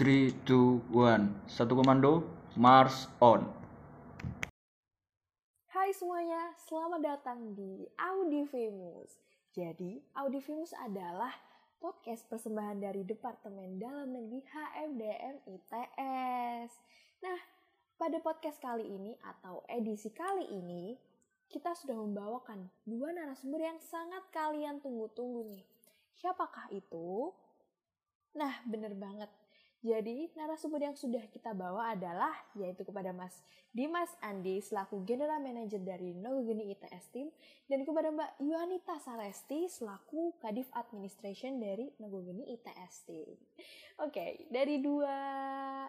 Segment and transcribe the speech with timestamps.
[0.00, 2.24] 3, 2, 1 Satu komando,
[2.56, 3.44] Mars on
[5.68, 9.20] Hai semuanya, selamat datang di Audi Famous.
[9.52, 11.36] Jadi, Audi Famous adalah
[11.84, 16.80] podcast persembahan dari Departemen Dalam Negeri HMDM ITS.
[17.20, 17.36] Nah,
[18.00, 20.96] pada podcast kali ini atau edisi kali ini,
[21.52, 25.64] kita sudah membawakan dua narasumber yang sangat kalian tunggu-tunggu nih.
[26.16, 27.36] Siapakah itu?
[28.32, 29.28] Nah, bener banget.
[29.80, 33.40] Jadi, narasumber yang sudah kita bawa adalah yaitu kepada Mas
[33.72, 37.32] Dimas Andi selaku General Manager dari Nogogeni ITS Team
[37.64, 43.32] dan kepada Mbak Yuanita Salesti selaku Kadif Administration dari Nogogeni ITS Team.
[44.04, 45.16] Oke, dari dua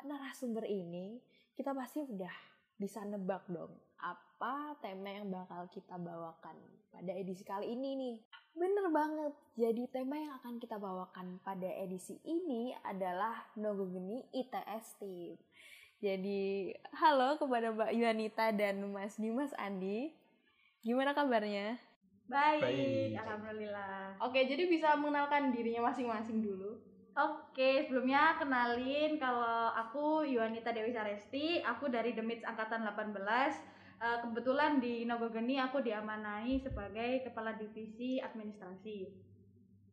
[0.08, 1.20] narasumber ini
[1.60, 2.32] kita pasti udah
[2.80, 6.56] bisa nebak dong apa tema yang bakal kita bawakan
[6.96, 8.16] pada edisi kali ini nih.
[8.52, 15.40] Bener banget, jadi tema yang akan kita bawakan pada edisi ini adalah Nogogeni ITS Team.
[16.04, 20.12] Jadi, halo kepada Mbak Yuanita dan Mas Dimas Andi.
[20.84, 21.80] Gimana kabarnya?
[22.28, 23.12] Baik, Baik.
[23.24, 24.20] alhamdulillah.
[24.20, 26.76] Oke, jadi bisa mengenalkan dirinya masing-masing dulu.
[27.12, 33.20] Oke, sebelumnya kenalin kalau aku Yuanita Dewi Saresti, aku dari Demits Angkatan 18.
[34.02, 39.06] Eh, kebetulan di Nogogeni aku diamanai sebagai Kepala Divisi Administrasi.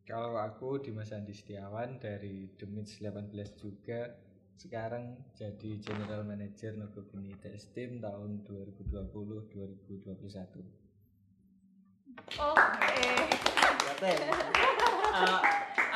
[0.01, 3.29] Kalau aku Dimas Andi Setiawan dari Demits 18
[3.61, 4.09] juga
[4.57, 10.57] sekarang jadi General Manager Nogogeni ITS Team tahun 2020-2021.
[12.33, 13.13] Oke.
[14.09, 14.17] Eh,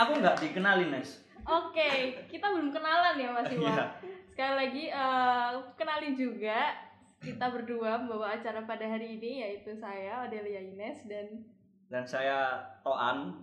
[0.06, 1.18] Aku nggak dikenalin, Nes
[1.50, 3.74] Oke, kita belum kenalan ya Mas Iwan.
[3.74, 3.86] Iya.
[4.30, 6.93] Sekali lagi eh, kenalin juga
[7.24, 11.48] kita berdua membawa acara pada hari ini yaitu saya Adelia Ines dan
[11.88, 13.40] Dan saya Toan.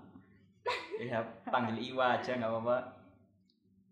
[1.01, 2.79] Ya, panggil Iwa aja nggak apa-apa.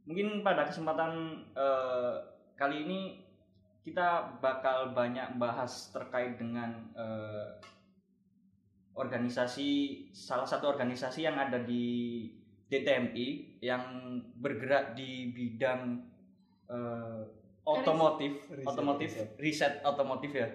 [0.05, 2.15] Mungkin pada kesempatan eh,
[2.53, 3.25] kali ini
[3.81, 7.49] kita bakal banyak bahas terkait dengan eh,
[8.93, 12.29] organisasi salah satu organisasi yang ada di
[12.69, 16.05] DTMI yang bergerak di bidang
[16.69, 17.38] eh,
[17.69, 19.29] otomotif, Riset, otomotif, riset.
[19.37, 20.49] riset otomotif ya.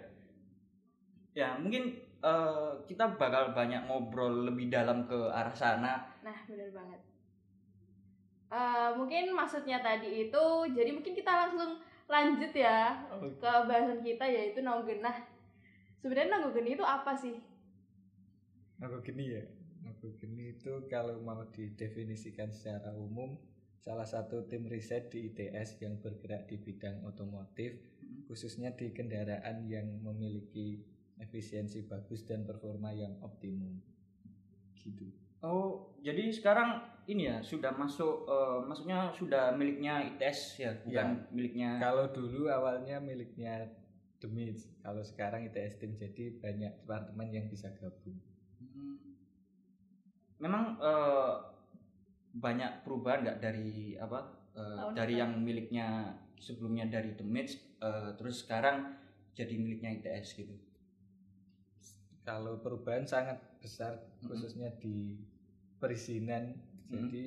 [1.34, 6.02] Ya mungkin eh, kita bakal banyak ngobrol lebih dalam ke arah sana.
[6.26, 7.02] Nah, benar banget.
[8.54, 13.00] Eh, mungkin maksudnya tadi itu, jadi mungkin kita langsung lanjut ya
[13.40, 15.26] ke bahasan kita yaitu Noggenah.
[16.04, 17.40] Sebenarnya Noggen itu apa sih?
[18.78, 19.44] Nogogeni ya.
[19.82, 23.40] Nogogeni itu kalau mau didefinisikan secara umum
[23.84, 27.76] salah satu tim riset di ITS yang bergerak di bidang otomotif
[28.32, 30.80] khususnya di kendaraan yang memiliki
[31.20, 33.84] efisiensi bagus dan performa yang optimum.
[34.80, 35.12] Gitu.
[35.44, 36.80] Oh, jadi sekarang
[37.12, 41.84] ini ya sudah masuk, eh, maksudnya sudah miliknya ITS ya, bukan miliknya.
[41.84, 43.68] Kalau dulu awalnya miliknya
[44.24, 48.16] Demits, kalau sekarang ITS Team jadi banyak departemen yang bisa gabung.
[48.64, 48.96] Hmm.
[50.40, 51.36] Memang eh,
[52.34, 54.42] banyak perubahan nggak dari apa?
[54.54, 58.98] Tahun dari yang miliknya sebelumnya dari The Mits, eh, terus sekarang
[59.34, 60.54] jadi miliknya ITS gitu.
[62.24, 64.28] Kalau perubahan sangat besar Mhm.
[64.30, 65.20] khususnya di
[65.82, 66.56] perizinan,
[66.88, 66.92] Mhm.
[66.94, 67.24] jadi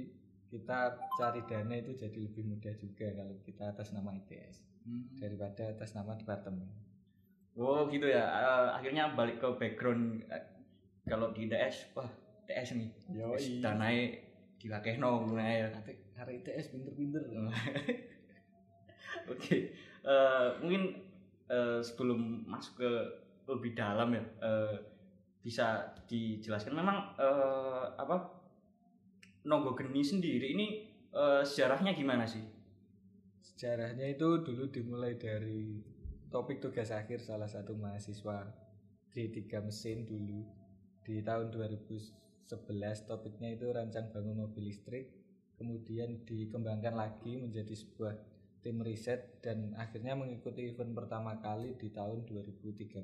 [0.47, 0.79] kita
[1.19, 4.63] cari dana itu jadi lebih mudah juga kalau kita atas nama ITS
[5.19, 6.71] daripada atas nama departemen.
[7.59, 8.25] Oh gitu ya.
[8.25, 10.45] Eh, akhirnya balik ke background eh,
[11.05, 12.09] kalau di ITS, wah
[12.47, 12.91] ITS nih.
[13.13, 13.61] Yoi.
[13.61, 14.26] Danai
[14.67, 15.71] diwakehno ngono ya.
[15.71, 17.23] Tapi hari ITS pinter-pinter.
[19.33, 19.71] Oke,
[20.03, 20.83] eh, mungkin
[21.47, 22.91] eh, sebelum masuk ke
[23.47, 24.75] lebih dalam ya, eh,
[25.47, 28.35] bisa dijelaskan memang eh, apa
[29.47, 30.67] Nogogeni sendiri ini
[31.15, 32.43] eh, sejarahnya gimana sih?
[33.47, 35.79] Sejarahnya itu dulu dimulai dari
[36.35, 38.43] topik tugas akhir salah satu mahasiswa
[39.15, 40.43] di tiga mesin dulu
[41.07, 41.55] di tahun
[42.49, 45.11] 2011 topiknya itu rancang bangun mobil listrik
[45.57, 48.15] kemudian dikembangkan lagi menjadi sebuah
[48.63, 52.95] tim riset dan akhirnya mengikuti event pertama kali di tahun 2013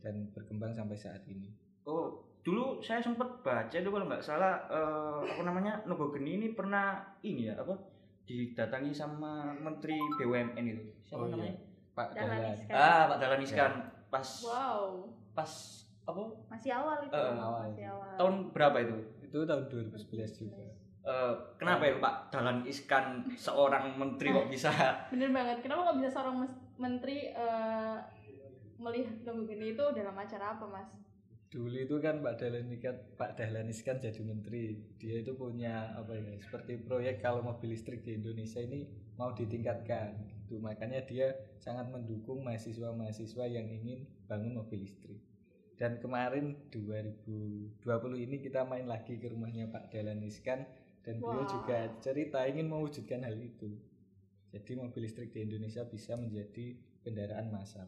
[0.00, 1.52] dan berkembang sampai saat ini
[1.86, 6.98] Oh, dulu saya sempat baca itu kalau nggak salah eh, apa namanya Nogogeni ini pernah
[7.22, 7.78] ini ya apa
[8.26, 10.82] didatangi sama Menteri BUMN itu.
[11.06, 11.34] Siapa Oh, iya.
[11.38, 11.54] namanya?
[11.94, 12.74] Pak Dahlan Iskan.
[12.74, 13.72] Ah, Pak Dahlan Iskan.
[14.10, 15.52] Pas Wow, pas
[16.06, 16.22] apa?
[16.46, 17.14] masih awal itu.
[17.14, 17.62] Eh, awal.
[17.66, 18.14] Masih awal.
[18.14, 18.96] Tahun berapa itu?
[19.26, 20.66] itu tahun 2011 juga
[21.06, 24.74] Eh, kenapa ya Pak Dahlan Iskan seorang menteri kok bisa
[25.14, 25.62] Bener banget.
[25.62, 26.42] Kenapa kok bisa seorang
[26.82, 27.96] menteri eh,
[28.82, 30.90] melihat Noggen itu dalam acara apa, Mas?
[31.46, 36.18] dulu itu kan Pak Dahlan Iskan Pak Dahlan Iskan jadi menteri dia itu punya apa
[36.18, 41.32] ya seperti proyek kalau mobil listrik di Indonesia ini mau ditingkatkan gitu makanya dia
[41.62, 45.22] sangat mendukung mahasiswa-mahasiswa yang ingin bangun mobil listrik
[45.76, 47.84] dan kemarin 2020
[48.16, 50.64] ini kita main lagi ke rumahnya Pak Dahlan Iskan
[51.04, 51.52] dan beliau Wah.
[51.52, 53.76] juga cerita ingin mewujudkan hal itu.
[54.56, 56.74] Jadi mobil listrik di Indonesia bisa menjadi
[57.04, 57.86] kendaraan massal.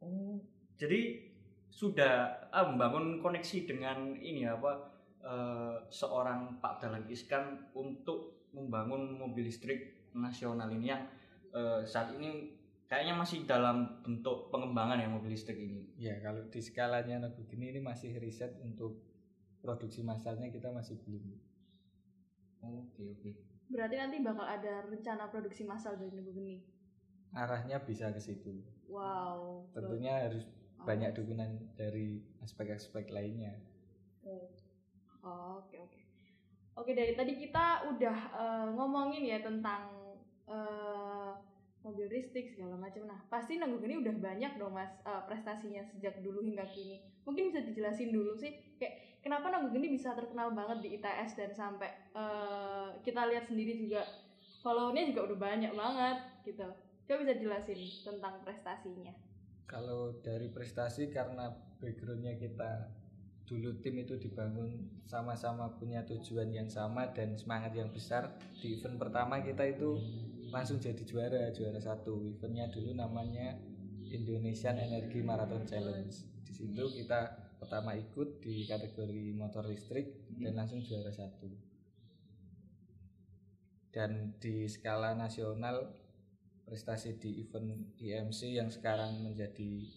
[0.00, 0.40] Oh,
[0.80, 1.28] jadi
[1.68, 4.88] sudah ah, membangun koneksi dengan ini apa
[5.20, 11.04] eh, seorang Pak Dahlan Iskan untuk membangun mobil listrik nasional ini yang
[11.52, 12.57] eh, saat ini
[12.88, 15.92] kayaknya masih dalam bentuk pengembangan ya mobil listrik ini.
[16.00, 19.04] Ya kalau di skalanya Nogogeni ini masih riset untuk
[19.60, 21.36] produksi massalnya kita masih belum.
[22.64, 23.30] Oke oke.
[23.68, 26.64] Berarti nanti bakal ada rencana produksi massal dari Nogogeni.
[27.36, 28.64] Arahnya bisa ke situ.
[28.88, 29.68] Wow.
[29.76, 30.48] Tentunya harus
[30.78, 30.86] Oh.
[30.86, 33.50] banyak dukungan dari aspek-aspek lainnya.
[34.22, 34.46] Oh,
[35.58, 36.00] Oke oke.
[36.78, 39.90] Oke dari tadi kita udah eh, ngomongin ya tentang
[40.46, 41.17] eh,
[41.82, 43.06] mobil listrik segala macam.
[43.06, 47.02] Nah pasti Nogogeni udah banyak dong mas eh, prestasinya sejak dulu hingga kini.
[47.22, 51.90] Mungkin bisa dijelasin dulu sih kayak kenapa Nogogeni bisa terkenal banget di ITS dan sampai
[52.14, 54.02] eh, kita lihat sendiri juga
[54.62, 56.66] follow-nya juga udah banyak banget gitu.
[57.08, 59.14] Coba bisa jelasin tentang prestasinya.
[59.68, 62.88] Kalau dari prestasi karena backgroundnya kita
[63.48, 68.28] dulu tim itu dibangun sama-sama punya tujuan yang sama dan semangat yang besar
[68.60, 69.96] di event pertama kita itu
[70.48, 72.24] langsung jadi juara juara satu.
[72.24, 73.56] Eventnya dulu namanya
[74.08, 76.12] Indonesian Energy Marathon Challenge.
[76.44, 81.48] Di situ kita pertama ikut di kategori motor listrik dan langsung juara satu.
[83.92, 85.90] Dan di skala nasional
[86.68, 89.88] prestasi di event IMC yang sekarang menjadi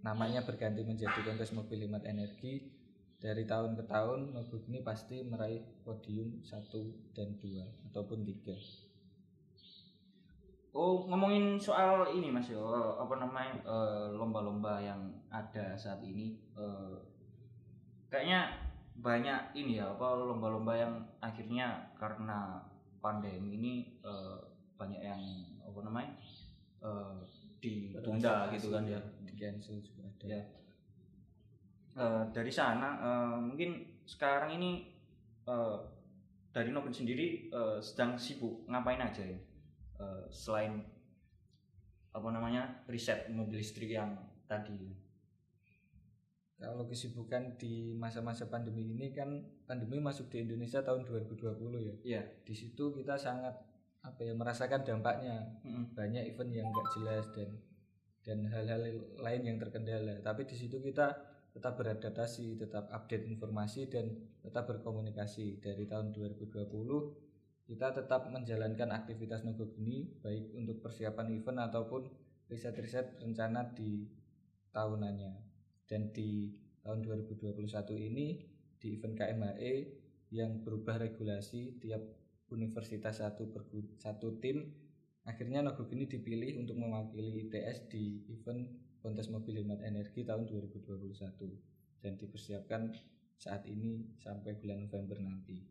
[0.00, 2.72] namanya berganti menjadi kontes mobil hemat energi
[3.20, 8.83] dari tahun ke tahun Nogogeni pasti meraih podium 1 dan 2 ataupun 3
[10.74, 12.66] Oh ngomongin soal ini mas yo
[12.98, 14.98] apa namanya eh, lomba-lomba yang
[15.30, 16.98] ada saat ini eh,
[18.10, 18.50] kayaknya
[18.98, 22.58] banyak ini ya apa lomba-lomba yang akhirnya karena
[22.98, 24.34] pandemi ini eh,
[24.74, 25.22] banyak yang
[25.62, 26.10] apa namanya
[26.82, 27.22] eh,
[27.62, 28.98] ditunda gitu kan ya.
[29.22, 30.26] di cancel juga ada.
[30.26, 30.42] Ya.
[31.94, 34.90] Eh, dari sana eh, mungkin sekarang ini
[35.46, 35.78] eh,
[36.50, 39.53] dari Nobel sendiri eh, sedang sibuk ngapain aja ya
[40.04, 40.84] Eh, selain
[42.14, 44.14] apa namanya riset mobil listrik yang
[44.46, 44.94] tadi.
[46.54, 51.94] Kalau kesibukan di masa-masa pandemi ini kan pandemi masuk di Indonesia tahun 2020 ya.
[52.04, 52.22] Iya.
[52.46, 53.52] di situ kita sangat
[54.04, 55.58] apa ya merasakan dampaknya.
[55.66, 55.96] Mm-mm.
[55.98, 57.50] banyak event yang nggak jelas dan
[58.24, 58.82] dan hal-hal
[59.18, 60.22] lain yang terkendala.
[60.22, 61.12] Tapi di situ kita
[61.54, 65.58] tetap beradaptasi tetap update informasi dan tetap berkomunikasi.
[65.58, 67.23] Dari tahun 2020
[67.64, 72.12] kita tetap menjalankan aktivitas Nogogeni baik untuk persiapan event ataupun
[72.52, 74.04] riset-riset rencana di
[74.76, 75.32] tahunannya
[75.88, 76.52] dan di
[76.84, 77.56] tahun 2021
[78.12, 78.36] ini
[78.76, 79.74] di event KMHE
[80.36, 82.04] yang berubah regulasi tiap
[82.52, 83.64] universitas satu per
[83.96, 84.68] satu tim
[85.24, 88.68] akhirnya Nogogeni dipilih untuk mewakili ITS di event
[89.00, 91.16] kontes mobil hemat energi tahun 2021
[92.04, 92.92] dan dipersiapkan
[93.40, 95.64] saat ini sampai bulan November nanti.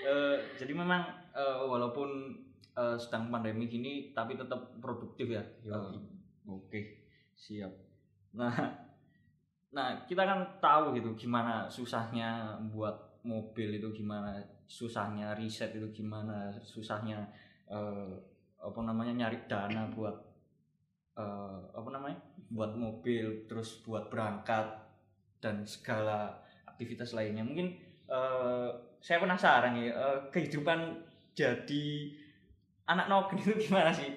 [0.00, 1.04] Eh, jadi memang
[1.36, 2.32] eh, walaupun
[2.72, 5.44] eh, sedang pandemi gini tapi tetap produktif ya.
[5.44, 5.92] Eh,
[6.48, 6.80] oke
[7.36, 7.68] siap.
[8.32, 8.48] Nah
[9.76, 16.48] nah kita kan tahu gitu gimana susahnya buat mobil itu gimana susahnya riset itu gimana
[16.64, 17.20] susahnya
[17.68, 18.16] eh,
[18.56, 20.16] apa namanya nyari dana buat
[21.20, 22.18] eh, apa namanya
[22.48, 24.64] buat mobil terus buat berangkat
[25.44, 26.40] dan segala
[26.80, 27.44] aktivitas lainnya.
[27.44, 30.98] Mungkin eh, saya penasaran ya eh, kehidupan
[31.32, 31.86] jadi
[32.84, 34.10] anak noken itu gimana sih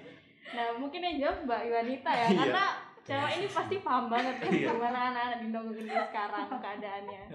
[0.43, 2.37] Nah mungkin yang jawab Mbak Iwanita ya Iya.
[2.37, 2.65] karena
[3.03, 4.69] cewek ini pasti paham banget kan Iya.
[4.69, 7.23] gimana anak-anak di Nogogeni sekarang keadaannya.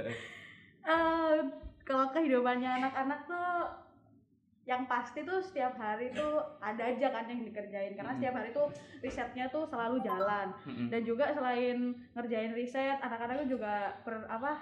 [0.88, 1.36] Eh,
[1.84, 3.68] kalau kehidupannya anak-anak tuh
[4.64, 8.68] yang pasti tuh setiap hari tuh ada aja kan yang dikerjain karena setiap hari tuh
[9.00, 10.48] risetnya tuh selalu jalan
[10.88, 14.60] dan juga selain ngerjain riset anak-anak tuh juga per apa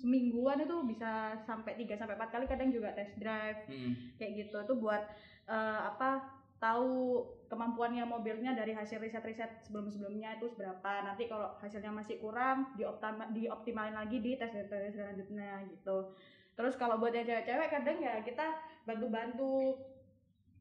[0.00, 3.68] semingguan itu bisa sampai 3 sampai 4 kali kadang juga test drive.
[3.68, 4.16] Mm-mm.
[4.16, 4.56] kayak gitu.
[4.64, 5.04] Itu buat
[5.46, 11.04] eh, apa tahu kemampuannya mobilnya dari hasil riset-riset sebelum-sebelumnya itu seberapa.
[11.04, 16.12] Nanti kalau hasilnya masih kurang dioptima, dioptimalin lagi di tes tes selanjutnya gitu.
[16.56, 19.80] Terus kalau buat yang cewek-cewek kadang ya kita bantu-bantu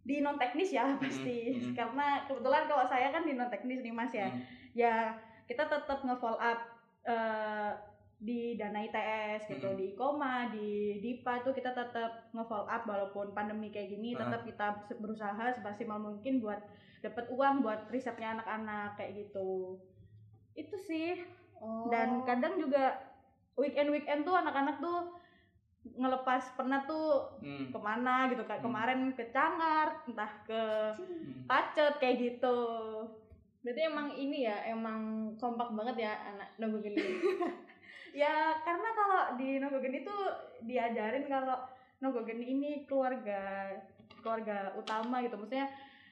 [0.07, 1.55] di non teknis ya pasti.
[1.55, 1.75] Mm-mm.
[1.79, 4.31] karena kebetulan kalau saya kan di non teknis nih mas ya.
[4.31, 4.43] Hmm.
[4.77, 4.95] ya
[5.49, 6.59] kita tetap nge-follow up
[7.09, 7.71] eh,
[8.19, 9.79] di dana ITS gitu Mm-mm.
[9.79, 14.27] di Koma di Dipa itu kita tetap nge-follow up walaupun pandemi kayak gini Ah.
[14.27, 14.67] tetap kita
[14.99, 16.59] berusaha semaksimal mungkin buat
[16.99, 19.79] dapat uang buat risetnya anak-anak kayak gitu
[20.53, 21.15] itu sih
[21.55, 21.87] Oh.
[21.87, 22.95] dan kadang juga
[23.55, 25.11] weekend weekend tuh anak-anak tuh
[25.89, 27.67] ngelepas penat tuh Hmm.
[27.67, 28.67] ke mana gitu kayak Hmm.
[28.67, 30.61] kemarin ke Cangar entah ke
[30.95, 31.47] Hmm.
[31.47, 32.59] Pacet kayak gitu
[33.59, 36.95] Berarti emang ini ya, emang kompak banget ya anak Nogo Geni.
[38.13, 40.23] ya karena kalau di Nogogeni tuh
[40.65, 41.57] diajarin kalau
[41.99, 43.73] Nogogeni ini keluarga
[44.23, 45.35] keluarga utama gitu.
[45.39, 45.67] Maksudnya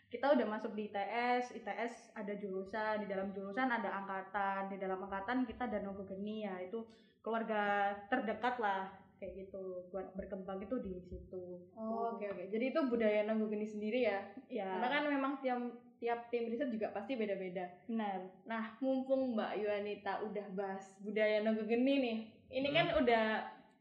[0.08, 5.04] kita udah masuk di ITS ITS ada jurusan di dalam jurusan ada angkatan di dalam
[5.04, 6.48] angkatan kita ada Nogogeni.
[6.48, 6.84] Ya itu
[7.24, 8.88] keluarga terdekat lah
[9.18, 11.44] kayak gitu buat berkembang itu di situ
[11.74, 12.44] Oh, oke oke.
[12.48, 14.22] Jadi itu budaya Nogo Geni sendiri ya.
[14.48, 15.60] ya Karena kan memang tiap
[15.98, 17.66] tiap tim riset juga pasti beda-beda.
[17.90, 22.18] benar Nah, mumpung Mbak Yuanita udah bahas budaya Nogo Geni nih.
[22.48, 23.26] Ini kan udah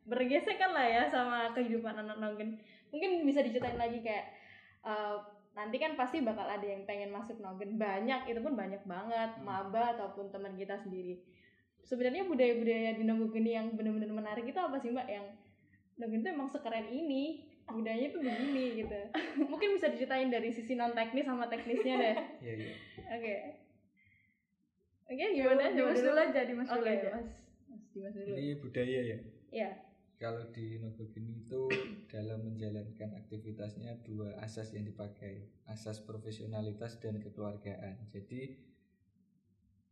[0.05, 2.57] bergesekan lah ya sama kehidupan anak Nogen.
[2.90, 4.33] Mungkin bisa diceritain lagi kayak
[4.83, 5.16] eh,
[5.52, 9.45] nanti kan pasti bakal ada yang pengen masuk Nogen banyak, itu pun banyak banget, Hmm.
[9.45, 11.21] maba ataupun teman kita sendiri.
[11.87, 15.07] Sebenarnya budaya-budaya di Nogo Geni yang benar-benar menarik itu apa sih Mbak?
[15.07, 15.26] Yang
[15.97, 19.00] Nogen itu emang sekeren ini, budayanya tuh begini gitu.
[19.50, 22.16] Mungkin bisa diceritain dari sisi non teknis sama teknisnya deh.
[22.45, 22.75] Iya, iya.
[23.16, 23.35] Oke.
[25.07, 25.73] Oke, gimana?
[25.73, 27.28] Dimas dulu aja Dimas Oke, dulu aja Mas.
[27.71, 28.35] Mas Dimas dulu.
[28.35, 29.19] Ini budaya ya.
[29.55, 29.71] Iya.
[30.16, 31.69] Kalau di Nogogeni itu
[32.09, 38.09] dalam menjalankan aktivitasnya dua asas yang dipakai, asas profesionalitas dan kekeluargaan.
[38.12, 38.57] Jadi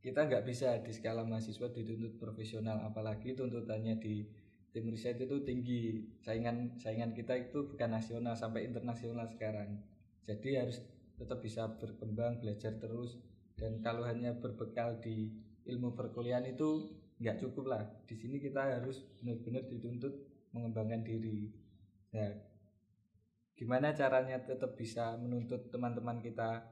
[0.04, 4.28] kita nggak bisa di skala mahasiswa dituntut profesional, apalagi tuntutannya di
[4.68, 6.04] tim riset itu tinggi.
[6.20, 9.80] Saingan saingan kita itu bukan nasional sampai internasional sekarang.
[10.28, 10.84] Jadi harus
[11.16, 13.16] tetap bisa berkembang, belajar terus.
[13.56, 15.32] Dan kalau hanya berbekal di
[15.64, 20.12] ilmu perkuliahan itu nggak cukup lah di sini kita harus benar-benar dituntut
[20.50, 21.50] mengembangkan diri
[22.10, 22.30] nah
[23.54, 26.66] gimana caranya tetap bisa menuntut teman-teman kita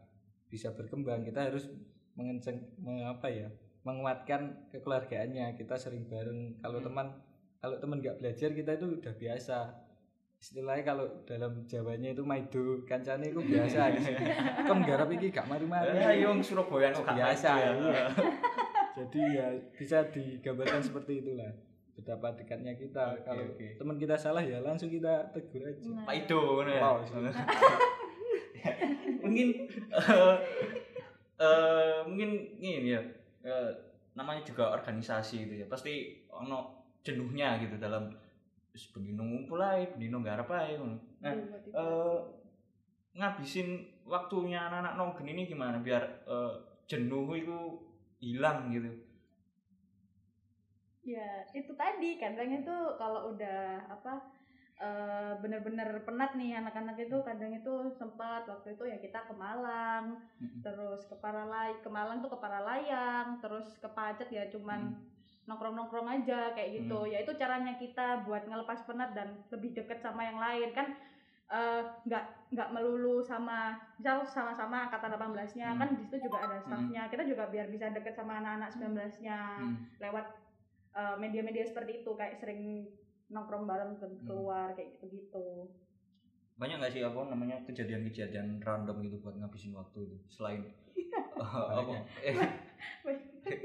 [0.51, 1.71] bisa berkembang kita harus
[2.15, 3.51] mengenceng me- apa ya
[3.83, 6.87] menguatkan kekeluargaannya kita sering bareng kalau Hmm.
[6.87, 7.07] teman
[7.59, 9.57] kalau teman nggak belajar kita itu udah biasa
[10.37, 13.81] istilahnya kalau dalam Jawanya itu maido kancane itu biasa
[14.67, 17.71] kan garap iki gak mari-mari Ya, yang Surabaya kok gak biasa ya.
[17.73, 18.05] iya.
[18.93, 21.49] jadi ya bisa digambarkan seperti itulah
[21.93, 23.67] betapa dekatnya kita Oke, kalau oke.
[23.79, 26.03] teman kita salah ya langsung kita tegur aja Nah.
[26.03, 26.81] Pak Ido ngono ya.
[26.83, 26.97] Wow,
[29.23, 29.47] mungkin
[29.91, 30.37] eh,
[31.43, 32.31] eh, mungkin
[32.63, 33.03] ini ya.
[33.43, 33.71] Eh,
[34.15, 35.67] namanya juga organisasi gitu ya.
[35.67, 38.15] Pasti ono jenuhnya gitu dalam
[38.73, 39.61] benino ngumpul
[39.99, 40.97] benino garap ae ngono.
[41.21, 42.19] Nah eh,
[43.13, 46.55] ngabisin waktunya anak-anak nonggen ini gimana biar eh,
[46.89, 47.59] jenuh itu
[48.23, 48.91] hilang gitu.
[51.03, 54.23] Ya itu tadi kadang itu kalau udah apa
[54.83, 57.17] eh, bener-bener penat nih anak-anak itu.
[57.23, 60.59] Kadang itu sempat waktu itu ya kita ke Malang Mm-mm.
[60.67, 64.99] terus ke Paralay ke Malang tuh ke Paralayang terus ke Pacet ya cuman
[65.47, 67.07] nongkrong-nongkrong aja kayak gitu.
[67.07, 70.75] Ya itu caranya kita buat ngelepas penat dan lebih deket sama yang lain.
[70.75, 70.99] Kan
[71.53, 75.79] eh, nggak nggak melulu sama misal sama-sama angkatan 18-nya Hmm.
[75.79, 77.07] kan di situ juga ada staffnya.
[77.07, 79.77] Kita juga biar bisa deket sama anak-anak 19-nya Hmm.
[80.01, 80.27] lewat
[80.93, 82.11] uh, media-media seperti itu.
[82.17, 82.89] Kayak sering
[83.33, 84.25] nongkrong bareng ke- Hmm.
[84.25, 85.67] keluar kayak gitu-gitu.
[86.53, 90.63] banyak nggak sih apa namanya kejadian-kejadian random gitu buat ngabisin waktu itu selain
[91.41, 92.37] eh, apa eh,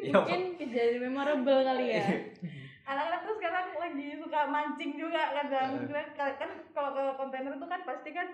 [0.01, 0.15] ya?
[0.15, 2.05] Mungkin kejadian memorable kali ya.
[2.89, 5.91] Anak-anak tuh sekarang lagi suka mancing juga kadang Eh.
[6.15, 8.27] kan kan kalau ke kontainer itu kan pasti kan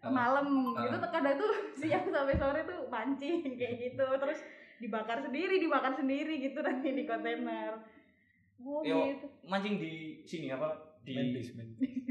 [0.00, 0.10] Ah.
[0.10, 4.40] malam gitu tuh kadang tuh siang sampai sore tuh mancing kayak gitu terus
[4.80, 7.78] dibakar sendiri dibakar sendiri gitu nanti di kontainer.
[8.62, 9.26] Oh, Yo, gitu.
[9.44, 9.92] mancing di
[10.22, 10.70] sini apa
[11.02, 11.12] di.
[11.12, 11.22] Ya,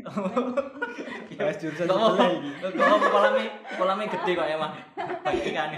[1.38, 2.26] Bahas jurusan apa?
[2.28, 2.50] ini.
[2.60, 4.72] Kok apa kolamnya kolamnya gede kok emang.
[5.22, 5.70] Bagi ikan.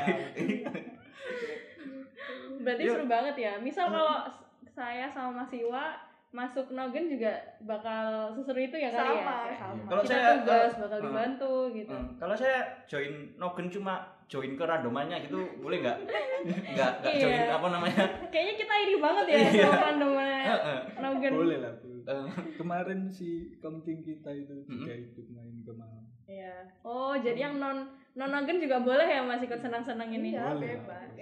[2.59, 2.93] Berarti Yuk.
[2.95, 3.53] seru banget ya.
[3.59, 5.93] Misal kalau s- saya sama Mas Iwa
[6.33, 7.29] masuk Nogen juga
[7.61, 9.21] bakal seseru itu ya kali ya.
[9.21, 9.81] sama, Kayak sama.
[9.85, 11.93] Kalau kita saya, tugas eh, bakal eh, dibantu gitu.
[11.93, 13.93] Hmm, Kalau saya join Nogen cuma
[14.25, 15.97] join ke randomannya gitu boleh nggak?
[16.73, 17.21] Nggak nggak Iya.
[17.21, 18.03] join apa namanya?
[18.27, 19.49] Kayaknya kita iri banget ya Iya.
[19.61, 20.79] sama randomnya Heeh.
[21.05, 21.33] Nogen.
[21.37, 21.87] boleh lah Bu.
[22.03, 26.55] Eh, kemarin si komting kita itu juga ikut main ke Malang Iya.
[26.81, 27.77] Oh, jadi yang non
[28.13, 30.33] non Nogen juga boleh ya Mas ikut senang-senang ini.
[30.33, 30.81] Iya, Boleh.
[30.81, 31.13] bebas.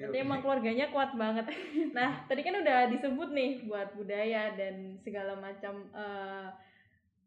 [0.00, 1.46] Oke, Berarti emang keluarganya kuat banget.
[1.96, 6.48] Nah, tadi kan udah disebut nih buat budaya dan segala macam eh,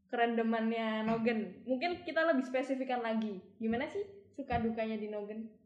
[0.10, 1.66] kerandomannya Nogen.
[1.70, 3.38] Mungkin kita lebih spesifikkan lagi.
[3.62, 4.02] Gimana sih
[4.34, 5.62] suka dukanya di Nogen?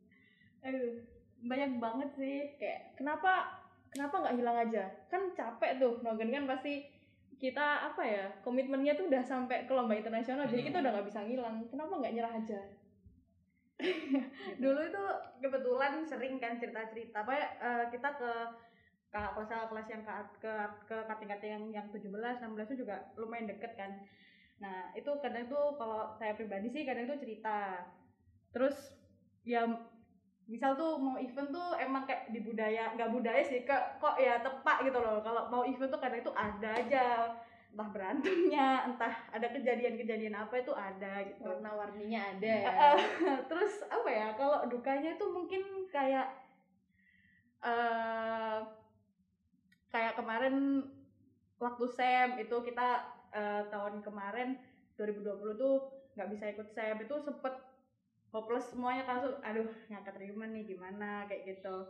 [0.57, 0.99] aduh
[1.47, 3.61] banyak banget sih Kayak kenapa
[3.93, 4.83] kenapa nggak hilang aja?
[5.07, 6.97] Kan capek tuh Nogen kan pasti
[7.37, 11.21] kita apa ya komitmennya tuh udah sampai ke lomba internasional jadi kita udah nggak bisa
[11.21, 12.59] ngilang kenapa nggak nyerah aja
[14.63, 15.03] dulu itu
[15.41, 17.21] kebetulan sering kan cerita-cerita.
[17.21, 18.31] Apa ya, eh, kita ke
[19.07, 20.53] kakak kelas kelas yang ke ke
[20.89, 22.11] ke kating-kating yang yang 17
[22.43, 24.03] 16 itu juga lumayan deket kan.
[24.59, 27.87] Nah itu kadang tuh kalau saya pribadi sih kadang tuh cerita.
[28.51, 28.75] Terus
[29.47, 29.63] ya
[30.47, 34.43] misal tuh mau event tuh emang kayak di budaya nggak budaya sih ke kok ya
[34.43, 35.23] tepak gitu loh.
[35.23, 37.05] Kalau mau event tuh kadang itu ada aja
[37.67, 41.45] entah berantemnya entah ada kejadian-kejadian apa itu ada gitu.
[41.45, 42.53] Warna-warninya ada.
[42.65, 42.89] Ya
[43.49, 45.61] terus apa ya kalau dukanya itu mungkin
[45.93, 46.27] kayak
[47.61, 48.59] eh
[49.93, 50.85] kayak kemarin
[51.57, 53.01] waktu sem itu kita
[53.33, 54.57] eh, tahun kemarin
[54.97, 55.75] 2020 tuh
[56.17, 57.53] nggak bisa ikut sem itu sempet
[58.33, 61.87] hopeless semuanya langsung, aduh nggak keterima nih gimana kayak gitu.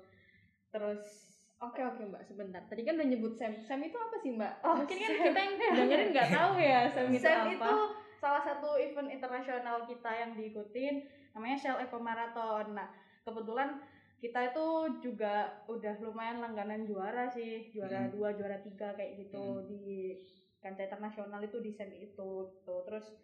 [0.71, 1.26] Terus
[1.57, 2.61] Oke oke mbak sebentar.
[2.69, 3.57] Tadi kan udah nyebut Sam.
[3.57, 4.53] Sam itu apa sih mbak?
[4.61, 5.25] Oh, Mungkin kan Sam.
[5.25, 7.49] kita yang dengerin nggak tahu ya Sam itu Sem apa.
[7.49, 7.73] itu
[8.17, 10.95] salah satu event internasional kita yang diikutin
[11.33, 12.77] namanya Shell Eco Marathon.
[12.77, 12.85] Nah,
[13.21, 13.81] kebetulan
[14.17, 14.65] kita itu
[14.99, 15.33] juga
[15.65, 18.13] udah lumayan langganan juara sih, juara Hmm.
[18.13, 19.65] dua, juara tiga kayak gitu Hmm.
[19.65, 20.17] di
[20.57, 22.75] kancah internasional itu di Sem itu gitu.
[22.85, 23.17] Terus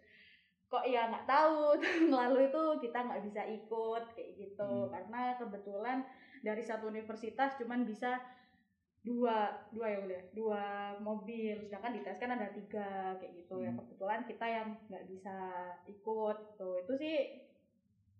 [0.66, 4.90] kok ya nggak tahu tahun lalu itu kita nggak bisa ikut kayak gitu Hmm.
[4.90, 5.98] karena kebetulan
[6.44, 8.20] dari satu universitas cuman bisa
[9.00, 10.62] dua dua ya udah dua
[11.00, 11.56] mobil.
[11.58, 13.60] Sedangkan di tes kan ada tiga kayak gitu.
[13.60, 13.80] Ya Hmm.
[13.80, 15.36] kebetulan kita yang nggak bisa
[15.86, 17.16] ikut tuh itu sih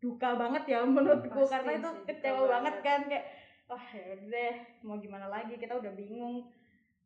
[0.00, 2.50] duka banget ya menurutku Pasti karena itu sih, kecewa banget.
[2.50, 2.74] banget.
[2.80, 3.26] kan kayak
[3.64, 5.54] wah ya udah deh mau gimana lagi?
[5.56, 6.52] Kita udah bingung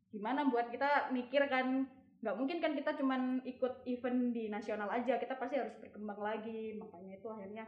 [0.09, 1.87] gimana buat kita mikir kan
[2.19, 6.75] nggak mungkin kan kita cuman ikut event di nasional aja kita pasti harus berkembang lagi.
[6.75, 7.63] Makanya itu akhirnya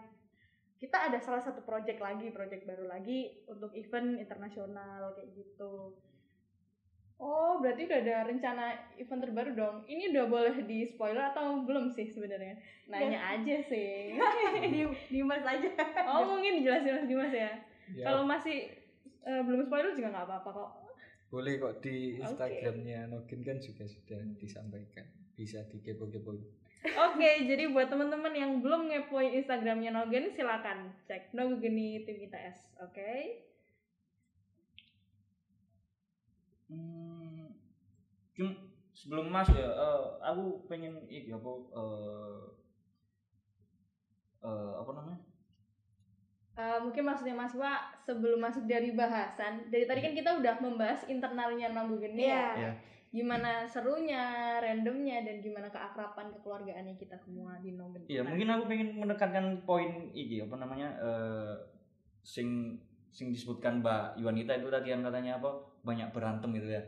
[0.82, 5.94] kita ada salah satu project lagi project baru lagi untuk event internasional kayak gitu
[7.22, 9.76] Oh berarti udah ada rencana event terbaru dong.
[9.86, 12.58] Ini udah boleh di spoiler atau belum sih sebenarnya?
[12.90, 14.18] Nanya aja sih.
[14.74, 15.70] di di mas aja
[16.10, 17.62] Oh mungkin dijelasin Mas Dimas ya.
[17.94, 18.74] Ya, Kalau masih
[19.22, 20.70] eh, belum spoiler juga nggak apa-apa kok.
[21.32, 21.96] Boleh kok di.
[22.24, 25.06] Instagramnya Nogin kan juga sudah disampaikan.
[25.38, 26.32] Bisa dikepo-kepo.
[26.82, 32.58] Oke, jadi buat teman-teman yang belum ngepoin Instagramnya Nogen, silakan cek Nogeni Tim ITS.
[32.82, 33.12] Oke.
[36.70, 37.52] Hmm,
[38.36, 38.60] cum-
[38.96, 42.42] sebelum masuk ya, eh, aku pengen ini apa eh
[44.44, 45.31] eh, apa namanya?
[46.62, 51.10] Eh, mungkin maksudnya Mas Wa sebelum masuk dari bahasan, dari tadi kan kita udah membahas
[51.10, 52.38] internalnya Nogeni Iya.
[52.38, 52.50] ya.
[52.54, 52.72] Iya.
[53.12, 58.08] Gimana serunya, randomnya, dan gimana keakraban kekeluargaannya kita semua di Nogen.
[58.08, 60.90] Iya, mungkin aku pengen menekankan poin ini apa namanya?
[61.02, 61.54] eh
[62.22, 62.78] sing
[63.10, 65.50] sing disebutkan Mbak Yuanita itu tadi yang katanya apa?
[65.82, 66.82] Banyak berantem gitu ya.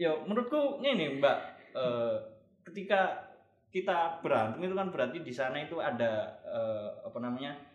[0.00, 1.38] Ya, menurutku ini Mbak
[1.76, 2.14] eh
[2.64, 3.26] ketika
[3.74, 7.69] kita berantem itu kan berarti di sana itu ada eh, apa namanya?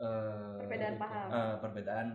[0.00, 2.08] Eh perbedaan paham eh, perbedaan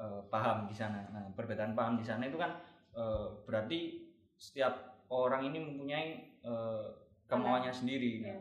[0.00, 1.00] eh, paham di sana.
[1.12, 2.56] Nah, perbedaan paham di sana itu kan
[2.96, 4.08] eh, berarti
[4.40, 6.06] setiap orang ini mempunyai
[6.40, 6.86] eh,
[7.28, 8.24] kemauannya sendiri.
[8.24, 8.40] Iya.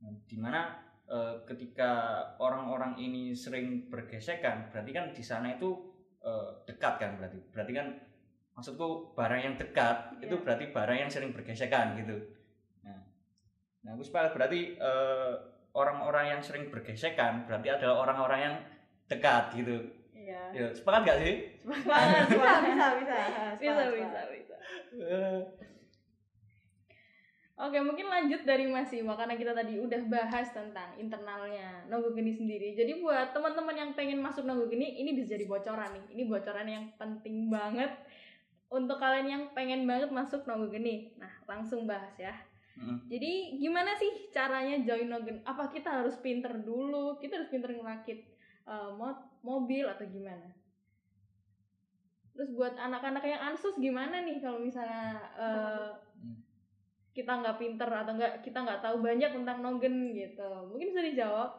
[0.00, 0.60] Nah, di mana
[1.04, 1.92] eh, ketika
[2.40, 5.92] orang-orang ini sering bergesekan, berarti kan di sana itu
[6.24, 7.38] eh, dekat kan berarti.
[7.52, 7.88] Berarti kan
[8.56, 10.42] maksudku barang yang dekat itu Iya.
[10.42, 12.16] berarti barang yang sering bergesekan gitu.
[12.82, 13.04] Nah,
[13.84, 15.34] nah berarti eh,
[15.74, 18.54] orang-orang yang sering bergesekan berarti adalah orang-orang yang
[19.08, 19.76] dekat gitu.
[20.12, 21.34] iya Ya, sepakat gak sih?
[21.68, 23.16] bisa bisa bisa
[23.56, 24.26] Bisa, Sepakat, bisa, sepakat.
[24.32, 24.56] bisa.
[24.98, 25.40] Eh,
[27.58, 32.78] Oke, mungkin lanjut dari Mas Ima karena kita tadi udah bahas tentang internalnya Nogogeni sendiri.
[32.78, 36.04] Jadi buat teman-teman yang pengen masuk Nogogeni, ini bisa jadi bocoran nih.
[36.14, 37.90] Ini bocoran yang penting banget
[38.70, 41.18] untuk kalian yang pengen banget masuk Nogogeni.
[41.18, 42.30] Nah, langsung bahas ya.
[43.08, 45.40] Jadi gimana sih caranya join Nogogeni?
[45.42, 47.16] Apa kita harus pinter dulu?
[47.16, 48.18] Kita harus pinter ngerakit
[48.68, 50.52] eh, mo- mobil atau gimana?
[52.36, 56.34] Terus buat anak-anak yang ansus gimana nih kalau misalnya eh, Hmm.
[57.14, 60.50] kita nggak pinter atau nggak kita nggak tahu banyak tentang Nogen gitu?
[60.70, 61.50] Mungkin bisa dijawab.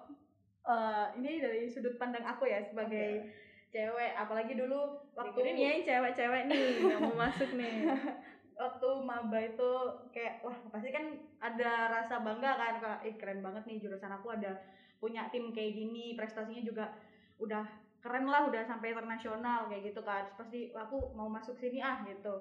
[0.63, 3.27] Eh, ini dari sudut pandang aku ya sebagai
[3.69, 7.86] cewek apalagi dulu waktu ya yang cewek-cewek nih yang mau masuk nih.
[8.60, 9.72] waktu maba itu
[10.12, 14.36] kayak wah pasti kan ada rasa bangga kan kayak ih keren banget nih jurusan aku
[14.36, 14.60] ada
[15.00, 16.91] punya tim kayak gini prestasinya juga
[17.39, 17.63] udah
[18.00, 22.04] keren lah udah sampai internasional kayak gitu kan Terus pasti aku mau masuk sini ah
[22.04, 22.36] gitu.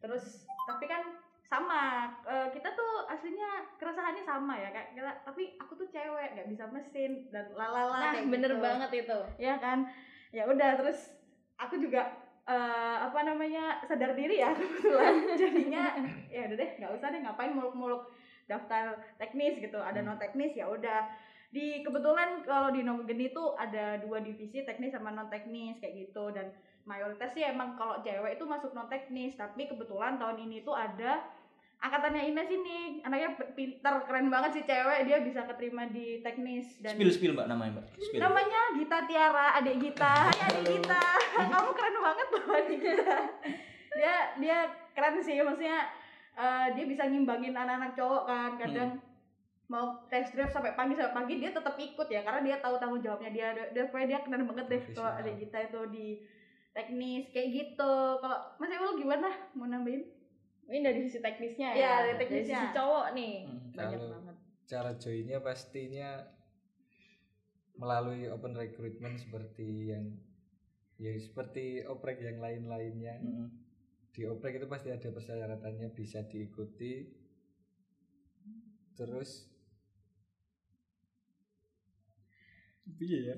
[0.00, 1.04] Terus tapi kan
[1.44, 3.08] sama eh, kita tuh
[4.20, 8.28] sama ya kayak kita tapi aku tuh cewek nggak bisa mesin dan lalala Nah, kayak
[8.28, 8.60] bener gitu.
[8.60, 9.18] banget itu.
[9.36, 9.84] ya kan?
[10.28, 11.12] Ya udah terus
[11.56, 12.08] aku juga
[12.48, 15.14] eh, apa namanya sadar diri ya kebetulan.
[15.34, 15.82] Jadinya
[16.26, 18.08] ya udah deh nggak usah deh ngapain muluk-muluk
[18.44, 18.84] daftar
[19.16, 19.76] teknis gitu.
[19.76, 20.08] Ada Hmm.
[20.08, 21.04] non teknis ya udah.
[21.48, 26.28] Di kebetulan kalau di Nogeni itu ada dua divisi teknis sama non teknis kayak gitu.
[26.28, 26.48] Dan
[26.84, 29.32] mayoritas sih emang kalau cewek itu masuk non teknis.
[29.32, 31.24] Tapi kebetulan tahun ini tuh ada
[31.78, 32.78] angkatannya Ines ini.
[33.00, 35.04] Anaknya pinter keren banget sih cewek.
[35.04, 36.80] Dia bisa keterima di teknis.
[36.80, 37.86] Dan Spill spill mbak namanya mbak.
[37.96, 38.20] Spill.
[38.20, 40.14] namanya Gita Tiara adik Gita.
[40.26, 40.72] Hai adik Halo.
[40.74, 41.04] Gita.
[41.52, 43.18] Kamu keren banget loh adik Gita
[43.90, 44.58] dia dia
[44.92, 45.88] keren sih maksudnya
[46.32, 48.90] eh, dia bisa ngimbangin anak-anak cowok kan kadang
[49.66, 53.00] mau test drive sampai pagi sampai pagi dia tetap ikut ya karena dia tahu tanggung
[53.00, 56.06] jawabnya dia dia, dia keren banget deh kalau adik Gita itu di
[56.72, 60.04] teknis kayak gitu kalau Mas Ewul gimana mau nambahin
[60.68, 61.92] Ini dari sisi teknisnya Iya, ya.
[62.04, 62.60] dari teknisnya.
[62.60, 63.34] sisi cowok nih.
[63.42, 63.72] Hmm.
[63.72, 64.36] Banyak Kalau- banget.
[64.68, 66.10] cara joinnya pastinya
[67.72, 70.12] melalui open recruitment seperti yang
[70.98, 73.46] ya seperti oprek yang lain-lainnya Mm-mm.
[74.10, 77.06] di oprek itu pasti ada persyaratannya bisa diikuti
[78.92, 79.46] terus
[82.98, 83.36] iya ya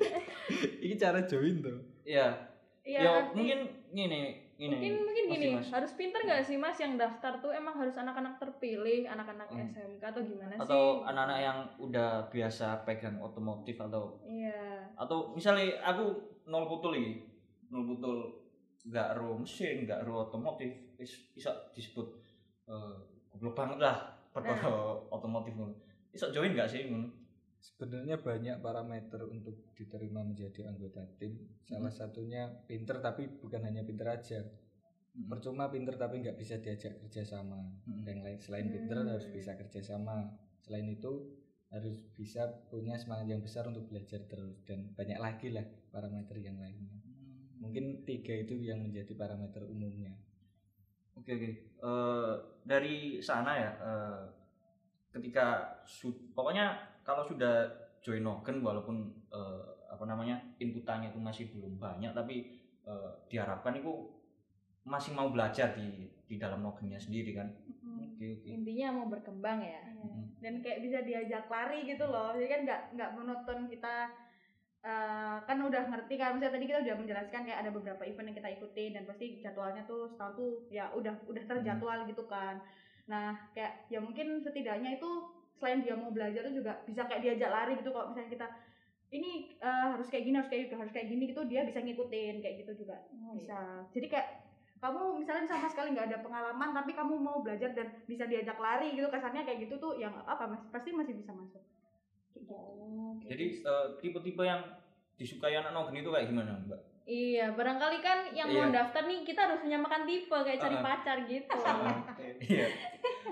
[0.84, 2.28] ini cara join tuh Iya.
[2.80, 3.58] Iya, Ya nanti- mungkin
[3.90, 4.20] gini
[4.56, 4.72] gini.
[4.72, 5.68] Mungkin mungkin Mas gini, Dimas.
[5.68, 9.60] harus pinter nggak sih Mas yang daftar tuh emang harus anak-anak terpilih, anak-anak Hmm.
[9.68, 10.60] SMK atau gimana sih?
[10.64, 14.88] atau anak-anak yang udah biasa pegang otomotif atau Iya.
[14.96, 16.16] atau misalnya aku
[16.48, 17.12] nol putul iki.
[17.70, 18.16] Nol putul.
[18.88, 20.72] Nggak ro mesin nggak ro otomotif.
[20.98, 22.08] Is bisa disebut
[22.68, 22.96] eh
[23.30, 23.96] goblok banget lah
[24.32, 24.68] perkara
[25.12, 25.76] otomotif ngono.
[26.10, 27.08] Bisa join nggak sih ngono?
[27.58, 31.36] Sebenarnya banyak parameter untuk diterima menjadi anggota tim.
[31.66, 34.40] Salah satunya pinter tapi bukan hanya pinter aja.
[35.18, 35.26] Mm.
[35.34, 37.58] percuma pinter tapi nggak bisa diajak kerjasama.
[37.90, 38.06] Mm.
[38.06, 39.10] yang lain selain pinter Hmm.
[39.10, 40.30] harus bisa kerjasama.
[40.62, 41.37] Selain itu
[41.68, 46.56] harus bisa punya semangat yang besar untuk belajar terus dan banyak lagi lah parameter yang
[46.56, 46.96] lainnya.
[47.60, 50.14] Mungkin tiga itu yang menjadi parameter umumnya.
[51.18, 51.50] Oke oke.
[51.78, 54.22] Eh, dari sana ya, eh,
[55.12, 57.66] ketika su- pokoknya kalau sudah
[58.00, 58.96] join Nogen walaupun
[59.32, 62.36] eh, apa namanya inputannya itu masih belum banyak, tapi
[62.86, 63.92] eh, diharapkan itu
[64.88, 67.48] masih mau belajar di di dalam Nogennya sendiri kan.
[67.80, 68.14] Mm.
[68.14, 68.48] Oke oke.
[68.52, 69.82] Intinya mau berkembang ya.
[69.98, 70.28] Mm.
[70.38, 74.06] dan kayak bisa diajak lari gitu loh jadi kan nggak nggak monoton kita
[74.86, 78.38] eh, kan udah ngerti kan misalnya tadi kita udah menjelaskan kayak ada beberapa event yang
[78.38, 82.62] kita ikutin dan pasti jadwalnya tuh setahun tuh ya udah udah terjadwal gitu kan
[83.10, 85.10] nah kayak ya mungkin setidaknya itu
[85.58, 88.46] selain dia mau belajar tuh juga bisa kayak diajak lari gitu kalau misalnya kita
[89.08, 92.38] ini eh, harus kayak gini harus kayak gitu harus kayak gini gitu dia bisa ngikutin
[92.38, 93.02] kayak gitu juga
[93.34, 94.28] bisa jadi kayak
[94.78, 98.92] kamu misalnya sama sekali nggak ada pengalaman tapi kamu mau belajar dan bisa diajak lari
[98.92, 101.62] gitu kesannya kayak gitu tuh yang apa mas pasti masih bisa masuk
[102.32, 102.54] gitu.
[102.54, 104.62] Oh, Jadi eh, tipe-tipe yang
[105.14, 106.78] disukai anak Nogen itu kayak gimana, Mbak?
[107.02, 108.74] Iya, barangkali kan yang mau Iya.
[108.78, 110.84] daftar nih kita harus menyamakan tipe kayak cari Ah.
[110.84, 111.56] pacar gitu.
[112.46, 112.66] Iya.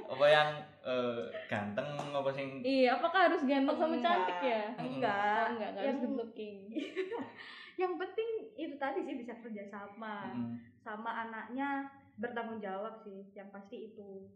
[0.06, 0.48] Apa yang
[0.80, 4.06] eh, ganteng apa sing iya, apakah harus ganteng sama Enggak.
[4.08, 4.62] cantik ya?
[4.72, 6.56] enggak Oh, enggak, enggak harus yang, good looking.
[7.76, 10.56] yang penting itu tadi sih bisa kerja sama Mm.
[10.80, 14.28] sama anaknya bertanggung jawab sih yang pasti itu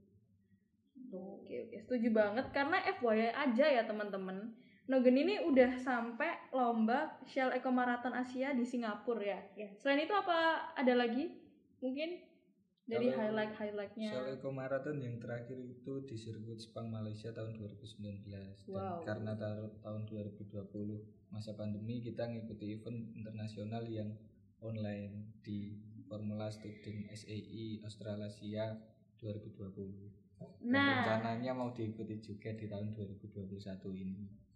[1.08, 1.40] Tuh.
[1.40, 4.52] Oke, oke, setuju banget karena FYI aja ya teman-teman.
[4.84, 9.40] Nogen ini udah sampai lomba Shell Eco Marathon Asia di Singapura ya.
[9.56, 9.68] Iya.
[9.80, 11.30] Selain itu apa ada lagi?
[11.80, 12.20] Mungkin
[12.90, 14.10] dari Kalau highlight highlightnya.
[14.10, 19.06] Soal Eco Marathon yang terakhir itu di sirkuit Sepang Malaysia tahun 2019 dan Wow.
[19.06, 20.98] karena tar- tahun 2020
[21.30, 24.10] masa pandemi kita ngikuti event internasional yang
[24.58, 28.74] online di Formula Student SAI Australasia
[29.16, 30.10] 2020.
[30.34, 34.49] Dan Nah, rencananya mau diikuti juga di tahun 2021 ini.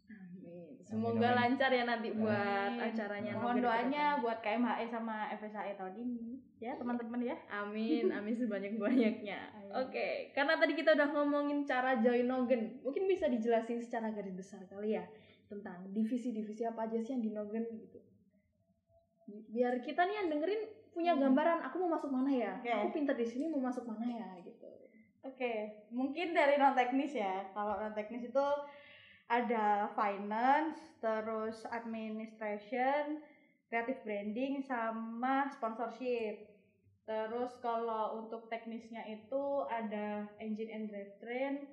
[0.84, 1.36] Semoga amin.
[1.56, 2.84] lancar ya nanti buat Amin.
[2.84, 3.32] acaranya.
[3.34, 9.38] mohon doanya buat KMHE sama FSAE tahun ini ya teman-teman ya Amin, amin sebanyak-banyaknya.
[9.80, 14.60] Oke, karena tadi kita udah ngomongin cara join Nogen, mungkin bisa dijelasin secara garis besar
[14.64, 15.08] kali ya
[15.44, 17.98] tentang divisi-divisi apa aja sih yang di Nogen gitu.
[19.24, 21.22] Bi- Biar kita nih yang dengerin punya Hmm.
[21.24, 22.70] gambaran aku mau masuk mana ya, Oke.
[22.70, 24.68] aku pinter di sini mau masuk mana ya gitu.
[25.24, 25.52] Oke,
[25.88, 27.48] mungkin dari non teknis ya.
[27.50, 28.46] Kalau non teknis itu
[29.28, 33.24] ada finance, terus administration,
[33.72, 36.50] creative branding, sama sponsorship.
[37.04, 41.68] Terus kalau untuk teknisnya itu ada engine and drivetrain,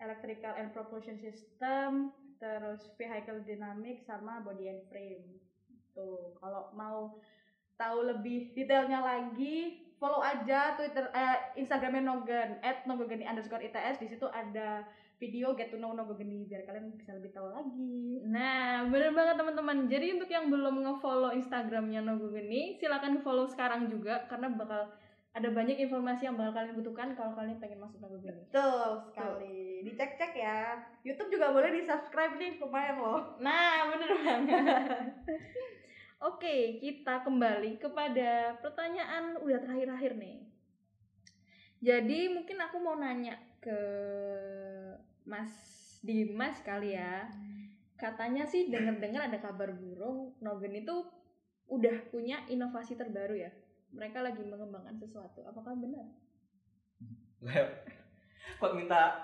[0.00, 5.40] electrical and propulsion system, terus vehicle dynamics sama body and frame.
[5.96, 7.16] Tuh, kalau mau
[7.80, 14.28] tahu lebih detailnya lagi, follow aja Twitter eh, Instagramnya Nogan at underscore ITS di situ
[14.28, 14.84] ada
[15.16, 18.20] video Get to Know Nogogeni biar kalian bisa lebih tahu lagi.
[18.28, 19.88] Nah, bener banget teman-teman.
[19.88, 24.92] Jadi untuk yang belum nge-follow Instagramnya Nogogeni, silakan follow sekarang juga karena bakal
[25.36, 28.44] ada banyak informasi yang bakal kalian butuhkan kalau kalian pengen masuk Nogogeni.
[28.48, 29.84] Betul sekali.
[29.88, 30.80] Dicek-cek ya.
[31.00, 33.40] YouTube juga boleh di-subscribe nih, lumayan loh.
[33.40, 35.12] Nah, bener banget.
[36.28, 40.48] Oke, kita kembali kepada pertanyaan udah terakhir-akhir nih.
[41.84, 43.78] Jadi mungkin aku mau nanya ke
[45.26, 45.52] Mas
[46.06, 47.26] Dimas kali ya.
[47.98, 50.96] Katanya sih denger-dengar ada kabar burung Nogen itu
[51.66, 53.50] udah punya inovasi terbaru ya.
[53.90, 55.42] Mereka lagi mengembangkan sesuatu.
[55.44, 56.06] Apakah benar?
[58.56, 59.20] kok minta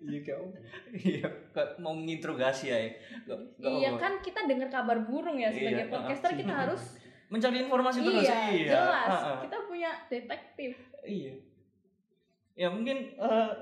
[0.00, 0.48] iya kau
[0.94, 2.78] iya kok mau menginterogasi ya
[3.60, 6.40] iya kan kita dengar kabar burung ya sebagai Iya, podcaster uh-uh.
[6.40, 6.82] kita harus
[7.30, 9.06] mencari informasi terus iya, jelas.
[9.06, 9.38] Ah, ah.
[9.46, 10.74] Kita punya detektif.
[11.06, 11.34] iya
[12.58, 13.52] ya mungkin eh,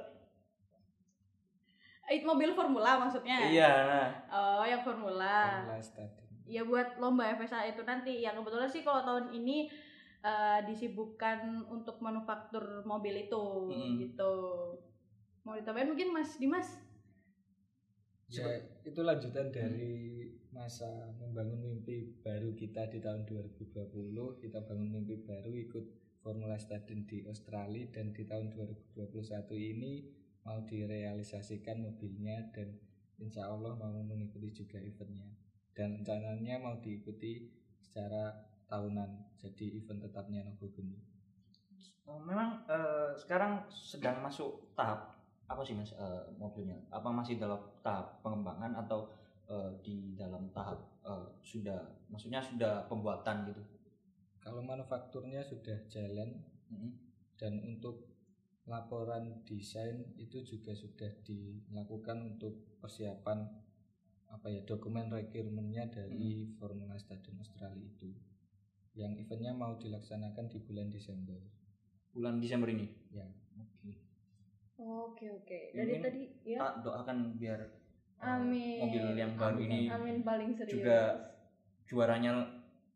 [2.09, 3.37] Eh, mobil formula maksudnya?
[3.47, 5.61] iya nah Oh, yang formula.
[5.61, 6.29] Formula Stadium.
[6.49, 8.25] Ya buat lomba FSA itu nanti.
[8.25, 9.68] Yang kebetulan sih kalau tahun ini
[10.18, 13.94] eh, disibukkan untuk manufaktur mobil itu Mm.
[14.03, 14.33] gitu.
[15.44, 16.68] Mau ditambahin mungkin Mas Dimas?
[18.29, 18.44] Ya,
[18.83, 23.88] itu lanjutan dari masa membangun mimpi baru kita di tahun 2020.
[24.37, 25.85] Kita bangun mimpi baru ikut
[26.18, 28.92] Formula Stadion di Australia dan di tahun 2021
[29.55, 29.92] ini
[30.49, 32.73] mau direalisasikan mobilnya dan
[33.21, 35.29] insya Allah mau mengikuti juga eventnya.
[35.77, 37.53] Dan rencananya mau diikuti
[37.85, 38.33] secara
[38.73, 40.97] tahunan jadi event tetapnya Nogogeni.
[42.09, 45.13] Oh, memang eh, sekarang sedang masuk tahap
[45.49, 49.13] apa sih mas eh, mobilnya apa masih dalam tahap pengembangan atau
[49.49, 51.77] eh, di dalam tahap eh, sudah
[52.09, 53.61] maksudnya sudah pembuatan gitu
[54.41, 56.41] Kalau manufakturnya sudah jalan
[56.73, 56.97] Mm-mm.
[57.37, 58.09] dan untuk
[58.68, 63.48] laporan desain itu juga sudah dilakukan untuk persiapan
[64.28, 68.12] apa ya dokumen requirementnya dari Formula Stadion Australia itu
[68.92, 71.40] yang eventnya mau dilaksanakan di bulan Desember
[72.12, 73.24] bulan Desember ini ya
[73.57, 74.09] oke
[74.78, 75.74] Oke oke.
[75.74, 76.59] Ya, Dari mungkin tadi ya.
[76.62, 78.78] tak doakan biar eh, Amin.
[78.78, 80.70] mobil yang baru Amin, ini Amin paling serius.
[80.78, 80.98] juga
[81.83, 82.46] juaranya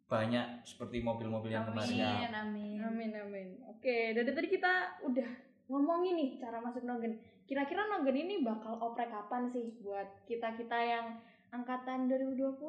[0.06, 2.78] banyak seperti mobil-mobil yang kemarin amin.
[2.86, 3.48] Amin amin.
[3.66, 5.26] Oke, dari tadi kita udah
[5.72, 7.16] ngomongin nih cara masuk Nogen.
[7.48, 11.16] Kira-kira Nogen ini bakal oprek kapan sih buat kita-kita yang
[11.48, 12.60] angkatan 2020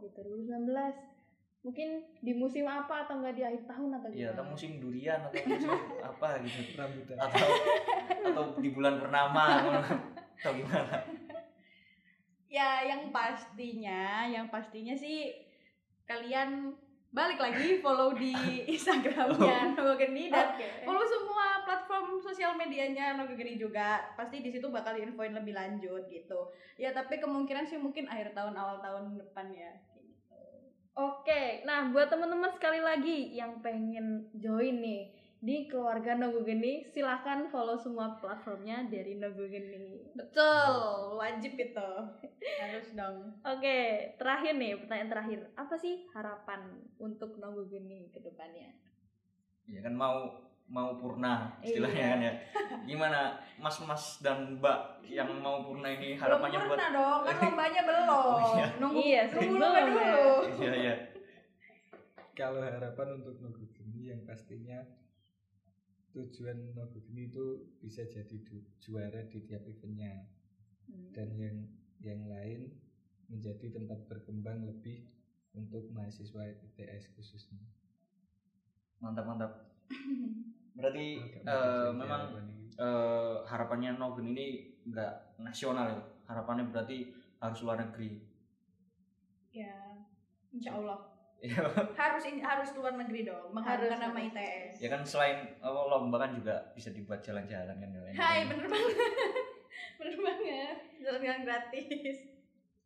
[0.00, 0.70] gitu, 2019.
[1.62, 4.50] Mungkin di musim apa atau enggak di akhir tahun atau Iya, atau gimana?
[4.50, 5.70] musim durian atau musim
[6.02, 7.46] apa gitu rambutan atau
[8.26, 9.44] atau di bulan purnama
[10.38, 11.06] atau gimana
[12.52, 15.32] Ya, yang pastinya, yang pastinya sih
[16.04, 16.76] kalian
[17.08, 18.34] balik lagi follow di
[18.74, 20.84] Instagramnya Nogogeni dan Oke.
[20.84, 21.31] follow semua
[21.64, 24.14] platform sosial medianya Nogogeni juga.
[24.14, 26.52] Pasti di situ bakal infoin lebih lanjut gitu.
[26.76, 29.72] Ya, tapi kemungkinan sih mungkin akhir tahun awal tahun depan ya.
[29.96, 30.38] gitu.
[30.92, 35.02] Oke, nah buat teman-teman sekali lagi yang pengen join nih
[35.42, 40.14] di keluarga Nogogeni, silahkan follow semua platformnya dari Nogogeni.
[40.14, 41.90] Betul, wajib itu.
[42.62, 43.42] Harus dong.
[43.42, 43.78] Oke,
[44.22, 48.70] terakhir nih pertanyaan terakhir, apa sih harapan untuk Nogogeni ke depannya?
[49.70, 52.08] ya kan mau mau purna istilahnya Iya.
[52.08, 52.32] kan ya
[52.82, 53.20] gimana
[53.56, 58.06] mas-mas dan mbak yang mau purna ini Belum harapannya buat pernah dong, kan lombanya belum.
[58.08, 58.66] Oh, iya.
[58.76, 59.82] Nunggu Iya, nunggu belum ya.
[59.84, 60.24] dulu.
[60.58, 60.94] iya iya
[62.32, 64.80] kalau harapan untuk Nogogeni yang pastinya
[66.10, 67.44] tujuan Nogogeni itu
[67.78, 70.28] bisa jadi du- juara di tiap eventnya
[71.10, 71.56] dan yang
[71.98, 72.72] yang lain
[73.28, 75.08] menjadi tempat berkembang lebih
[75.52, 77.60] untuk mahasiswa ITS khususnya.
[78.98, 79.52] mantap mantap
[80.72, 82.22] berarti mengejutkan memang
[82.74, 84.46] eh, harapannya Nogen ini
[84.84, 88.18] nggak nasional ya harapannya berarti harus luar negeri
[89.52, 89.68] Ya,
[90.48, 90.96] insya Allah.
[91.38, 91.60] ya
[91.92, 94.32] Harus in- harus luar negeri dong, mengharumkan Harus, nama.
[94.32, 94.80] ITS.
[94.80, 98.00] ya kan selain apa, lomba kan juga bisa dibuat jalan-jalan kan ya.
[98.16, 98.96] Hai, bener banget.
[100.00, 100.76] bener banget.
[100.98, 102.16] Jalan-jalan gratis.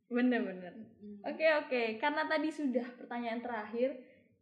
[0.08, 0.74] Bener-bener.
[1.22, 3.94] Oke oke, karena tadi sudah pertanyaan terakhir,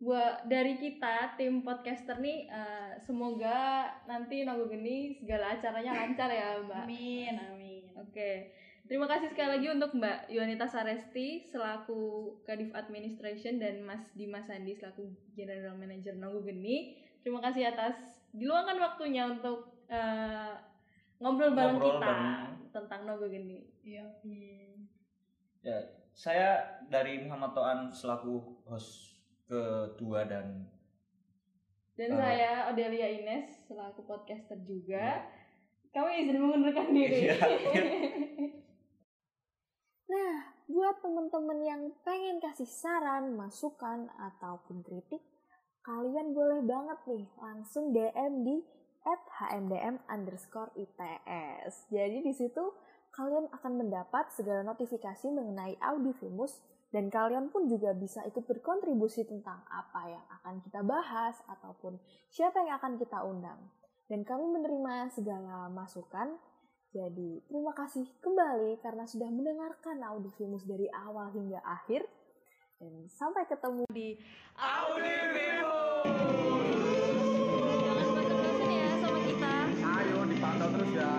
[0.04, 6.84] buat dari kita tim podcaster nih, eh, semoga nanti Nogogeni segala acaranya lancar ya Mbak.
[6.84, 7.82] Amin, amin.
[7.96, 8.52] Oke,
[8.84, 14.76] terima kasih sekali lagi untuk Mbak Yuanita Saresti selaku Kadif Administration dan Mas Dimas Sandi
[14.76, 17.00] selaku General Manager Nogogeni.
[17.24, 17.96] Terima kasih atas
[18.36, 20.52] diluangkan waktunya untuk eh,
[21.24, 22.28] ngobrol bareng Ngobrol kita bareng.
[22.76, 23.60] tentang Nogogeni.
[23.80, 24.04] Iya.
[25.64, 25.80] ya
[26.12, 26.60] saya
[26.92, 29.13] dari Muhammad Toan selaku host
[29.48, 30.68] kedua dan
[31.94, 32.18] Dan Eh.
[32.18, 35.22] saya Odelia Ines selaku podcaster juga.
[35.94, 37.30] Kamu izin mengundurkan diri.
[37.30, 37.36] Iya.
[40.04, 45.24] Nah, buat teman-teman yang pengen kasih saran, masukan, ataupun kritik,
[45.80, 48.56] kalian boleh banget nih langsung DM di
[49.04, 51.88] at hmdm underscore ITS.
[51.92, 52.72] Jadi di situ
[53.12, 56.60] kalian akan mendapat segala notifikasi mengenai Audivimus
[56.94, 61.98] dan kalian pun juga bisa ikut berkontribusi tentang apa yang akan kita bahas ataupun
[62.30, 63.58] siapa yang akan kita undang.
[64.06, 66.38] Dan kami menerima segala masukan.
[66.94, 72.06] Jadi, terima kasih kembali karena sudah mendengarkan Audifimus dari awal hingga akhir.
[72.78, 74.14] Dan sampai ketemu di
[74.54, 76.06] Audifimus!
[77.82, 79.54] Jangan bosan-bosan ya sama kita.
[79.82, 81.10] Ayo dipantau terus ya.